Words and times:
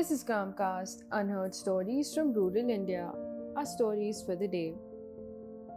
This 0.00 0.10
is 0.12 0.24
Gramcast, 0.24 1.02
unheard 1.12 1.54
stories 1.54 2.14
from 2.14 2.32
rural 2.32 2.70
India. 2.70 3.12
Our 3.54 3.66
stories 3.66 4.22
for 4.24 4.34
the 4.34 4.48
day. 4.48 4.72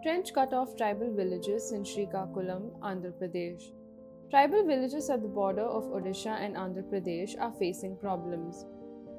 Trench 0.01 0.33
cut 0.33 0.53
off 0.53 0.78
tribal 0.78 1.13
villages 1.13 1.73
in 1.73 1.83
Srikakulam, 1.83 2.70
Andhra 2.79 3.12
Pradesh. 3.12 3.63
Tribal 4.29 4.65
villages 4.65 5.09
at 5.09 5.21
the 5.21 5.28
border 5.28 5.65
of 5.65 5.91
Odisha 5.97 6.40
and 6.40 6.55
Andhra 6.55 6.83
Pradesh 6.83 7.37
are 7.37 7.51
facing 7.59 7.97
problems. 7.97 8.65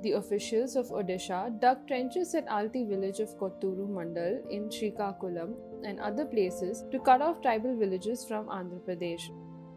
The 0.01 0.13
officials 0.13 0.75
of 0.75 0.87
Odisha 0.87 1.61
dug 1.61 1.87
trenches 1.87 2.35
at 2.35 2.49
Alti 2.49 2.87
village 2.87 3.21
of 3.21 3.37
Kotturu 3.39 3.87
Mandal 3.87 4.41
in 4.51 4.71
Srikakulam 4.71 5.53
and 5.85 6.01
other 6.01 6.25
places 6.25 6.83
to 6.91 6.99
cut 6.99 7.21
off 7.21 7.43
tribal 7.43 7.77
villages 7.77 8.25
from 8.25 8.47
Andhra 8.47 8.81
Pradesh. 8.89 9.29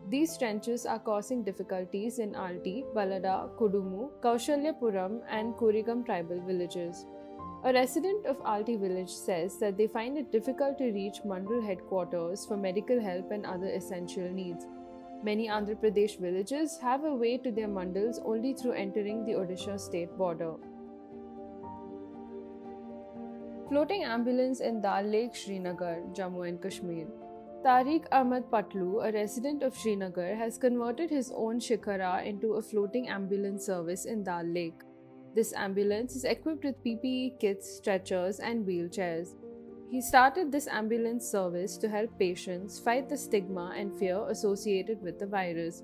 These 0.10 0.38
trenches 0.38 0.86
are 0.86 1.00
causing 1.00 1.44
difficulties 1.44 2.20
in 2.20 2.34
Alti, 2.34 2.86
Balada, 2.96 3.50
Kudumu, 3.58 4.10
Kaushalyapuram, 4.22 5.20
and 5.30 5.54
Kurigam 5.56 6.06
tribal 6.06 6.40
villages. 6.40 7.06
A 7.66 7.74
resident 7.74 8.26
of 8.26 8.38
Alti 8.46 8.78
village 8.78 9.10
says 9.10 9.60
that 9.60 9.76
they 9.78 9.88
find 9.88 10.18
it 10.18 10.32
difficult 10.32 10.78
to 10.78 10.92
reach 10.92 11.18
Mandal 11.26 11.62
headquarters 11.62 12.46
for 12.46 12.56
medical 12.56 13.02
help 13.02 13.32
and 13.32 13.46
other 13.46 13.68
essential 13.68 14.30
needs. 14.30 14.66
Many 15.24 15.50
Andhra 15.50 15.76
Pradesh 15.76 16.18
villages 16.18 16.78
have 16.82 17.04
a 17.04 17.14
way 17.14 17.38
to 17.40 17.52
their 17.52 17.68
mandals 17.68 18.22
only 18.24 18.54
through 18.54 18.74
entering 18.74 19.26
the 19.26 19.34
Odisha 19.34 19.78
state 19.78 20.18
border. 20.18 20.54
Floating 23.68 24.06
ambulance 24.06 24.62
in 24.62 24.80
Dal 24.80 25.04
Lake, 25.04 25.36
Srinagar, 25.36 26.04
Jammu 26.14 26.48
and 26.48 26.62
Kashmir. 26.62 27.08
Tariq 27.64 28.06
Ahmad 28.12 28.52
Patlu, 28.52 29.04
a 29.04 29.12
resident 29.12 29.64
of 29.64 29.76
Srinagar, 29.76 30.36
has 30.36 30.60
converted 30.60 31.10
his 31.10 31.32
own 31.36 31.60
Shikara 31.60 32.24
into 32.24 32.54
a 32.54 32.62
floating 32.62 33.10
ambulance 33.10 33.66
service 33.66 34.06
in 34.06 34.24
Dal 34.24 34.44
Lake. 34.46 34.82
This 35.36 35.54
ambulance 35.54 36.16
is 36.16 36.24
equipped 36.24 36.64
with 36.64 36.84
PPE 36.84 37.40
kits, 37.40 37.78
stretchers, 37.78 38.40
and 38.40 38.66
wheelchairs. 38.66 39.36
He 39.90 40.02
started 40.02 40.52
this 40.52 40.68
ambulance 40.68 41.28
service 41.28 41.78
to 41.78 41.90
help 41.90 42.18
patients 42.20 42.80
fight 42.80 43.10
the 43.10 43.18
stigma 43.18 43.74
and 43.76 43.98
fear 43.98 44.24
associated 44.30 45.02
with 45.02 45.18
the 45.18 45.26
virus. 45.26 45.82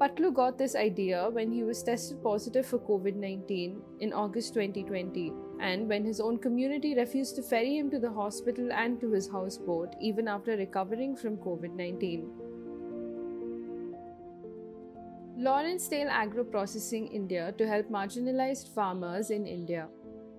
Patlu 0.00 0.34
got 0.34 0.58
this 0.58 0.74
idea 0.74 1.30
when 1.30 1.52
he 1.52 1.62
was 1.62 1.84
tested 1.84 2.20
positive 2.22 2.66
for 2.66 2.78
COVID 2.80 3.14
19 3.14 3.80
in 4.00 4.12
August 4.12 4.54
2020 4.54 5.32
and 5.70 5.88
when 5.88 6.04
his 6.04 6.20
own 6.20 6.38
community 6.44 6.94
refused 6.94 7.36
to 7.36 7.42
ferry 7.50 7.76
him 7.78 7.90
to 7.90 7.98
the 8.04 8.10
hospital 8.20 8.72
and 8.84 9.00
to 9.00 9.10
his 9.12 9.28
houseboat 9.34 9.94
even 10.00 10.28
after 10.28 10.56
recovering 10.56 11.16
from 11.16 11.36
COVID 11.48 11.76
19. 11.76 12.30
Lawrencedale 15.38 16.10
Agro 16.10 16.44
Processing 16.44 17.06
India 17.08 17.52
to 17.58 17.66
help 17.66 17.88
marginalized 17.90 18.74
farmers 18.74 19.30
in 19.30 19.46
India. 19.46 19.88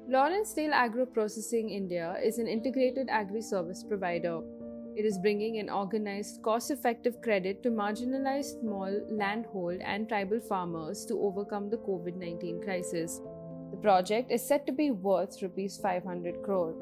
Lawrencedale 0.10 0.72
Agro 0.72 1.06
Processing 1.06 1.70
India 1.70 2.16
is 2.24 2.38
an 2.38 2.48
integrated 2.48 3.10
agri 3.10 3.42
service 3.42 3.84
provider. 3.84 4.42
It 4.96 5.06
is 5.06 5.18
bringing 5.18 5.58
an 5.60 5.70
organized, 5.70 6.42
cost 6.44 6.70
effective 6.70 7.22
credit 7.22 7.64
to 7.64 7.72
marginalized 7.72 8.60
small 8.60 9.00
landhold 9.10 9.82
and 9.82 10.08
tribal 10.08 10.40
farmers 10.40 11.06
to 11.06 11.20
overcome 11.20 11.70
the 11.70 11.78
COVID 11.78 12.16
19 12.16 12.62
crisis. 12.62 13.20
The 13.74 13.80
project 13.80 14.32
is 14.32 14.48
said 14.48 14.68
to 14.68 14.72
be 14.72 14.92
worth 14.92 15.42
Rs 15.42 15.78
500 15.78 16.44
crore. 16.44 16.76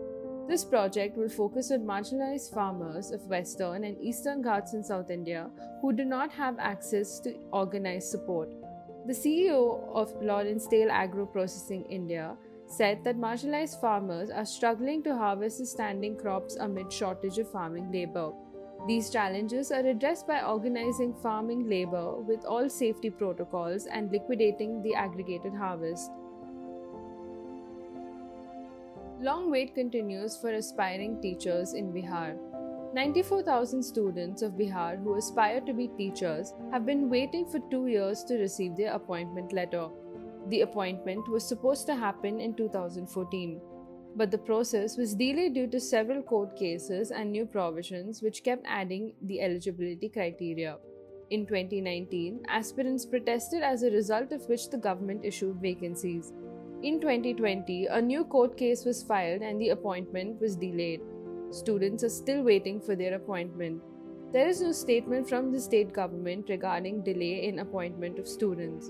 This 0.50 0.66
project 0.66 1.17
will 1.17 1.30
focus 1.30 1.72
on 1.72 1.86
marginalized 1.86 2.53
farmers 2.53 3.11
of 3.11 3.22
Western 3.28 3.86
and 3.86 3.98
Eastern 4.02 4.42
Ghats 4.42 4.73
in 4.73 4.83
South 4.83 5.09
India 5.09 5.50
who 5.81 5.94
do 5.94 6.03
not 6.03 6.33
have 6.33 6.59
access 6.59 7.22
to 7.22 7.33
organized 7.53 8.09
support. 8.09 8.50
The 9.08 9.14
CEO 9.14 9.88
of 9.94 10.14
Lawrencedale 10.22 10.92
Agro 10.92 11.25
Processing 11.25 11.86
India 11.86 12.36
said 12.67 13.05
that 13.05 13.17
marginalized 13.17 13.80
farmers 13.80 14.30
are 14.30 14.45
struggling 14.45 15.02
to 15.03 15.16
harvest 15.16 15.60
the 15.60 15.65
standing 15.65 16.17
crops 16.17 16.58
amid 16.58 16.92
shortage 16.92 17.38
of 17.38 17.49
farming 17.49 17.89
labor. 17.89 18.33
These 18.86 19.11
challenges 19.11 19.71
are 19.71 19.88
addressed 19.88 20.27
by 20.27 20.42
organizing 20.42 21.14
farming 21.23 21.70
labor 21.70 22.17
with 22.17 22.44
all 22.44 22.67
safety 22.67 23.10
protocols 23.10 23.86
and 23.86 24.11
liquidating 24.11 24.83
the 24.83 24.94
aggregated 24.94 25.54
harvest. 25.54 26.11
Long 29.23 29.52
wait 29.52 29.76
continues 29.76 30.36
for 30.36 30.52
aspiring 30.52 31.21
teachers 31.21 31.73
in 31.76 31.93
Bihar. 31.93 32.39
94,000 32.95 33.83
students 33.83 34.42
of 34.42 34.54
Bihar 34.54 34.98
who 35.04 35.14
aspire 35.14 35.61
to 35.61 35.73
be 35.73 35.89
teachers 35.89 36.55
have 36.71 36.87
been 36.87 37.08
waiting 37.08 37.45
for 37.45 37.59
two 37.70 37.86
years 37.86 38.23
to 38.23 38.39
receive 38.39 38.76
their 38.76 38.93
appointment 38.93 39.54
letter. 39.54 39.89
The 40.49 40.61
appointment 40.61 41.30
was 41.30 41.48
supposed 41.48 41.86
to 41.86 41.95
happen 41.95 42.39
in 42.39 42.55
2014, 42.55 43.61
but 44.15 44.32
the 44.32 44.39
process 44.39 44.98
was 44.98 45.14
delayed 45.14 45.53
due 45.53 45.67
to 45.67 45.80
several 45.80 46.23
court 46.23 46.58
cases 46.58 47.11
and 47.11 47.32
new 47.32 47.45
provisions 47.45 48.23
which 48.23 48.43
kept 48.43 48.65
adding 48.67 49.14
the 49.21 49.39
eligibility 49.39 50.09
criteria. 50.09 50.77
In 51.30 51.45
2019, 51.45 52.42
aspirants 52.48 53.05
protested 53.05 53.61
as 53.61 53.83
a 53.83 53.92
result 53.92 54.32
of 54.32 54.49
which 54.49 54.71
the 54.71 54.80
government 54.80 55.23
issued 55.23 55.61
vacancies. 55.61 56.33
In 56.83 56.99
2020, 56.99 57.86
a 57.86 58.02
new 58.02 58.23
court 58.23 58.58
case 58.58 58.86
was 58.86 59.03
filed 59.03 59.43
and 59.43 59.61
the 59.61 59.69
appointment 59.69 60.42
was 60.42 60.55
delayed. 60.55 61.02
Students 61.52 62.03
are 62.03 62.09
still 62.09 62.42
waiting 62.42 62.81
for 62.81 62.95
their 62.95 63.14
appointment. 63.14 63.83
There 64.33 64.47
is 64.47 64.61
no 64.61 64.71
statement 64.71 65.30
from 65.30 65.52
the 65.52 65.59
state 65.59 65.93
government 65.93 66.49
regarding 66.49 67.03
delay 67.03 67.47
in 67.47 67.59
appointment 67.59 68.17
of 68.17 68.27
students. 68.27 68.87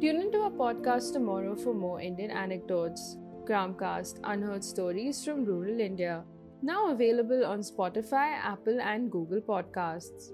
Tune 0.00 0.22
into 0.22 0.40
our 0.40 0.50
podcast 0.50 1.12
tomorrow 1.12 1.54
for 1.54 1.72
more 1.72 2.00
Indian 2.00 2.32
anecdotes. 2.32 3.16
Gramcast 3.44 4.18
Unheard 4.24 4.64
Stories 4.64 5.24
from 5.24 5.44
Rural 5.44 5.78
India. 5.78 6.24
Now 6.62 6.90
available 6.90 7.46
on 7.46 7.60
Spotify, 7.60 8.34
Apple, 8.42 8.80
and 8.80 9.08
Google 9.08 9.40
Podcasts. 9.40 10.32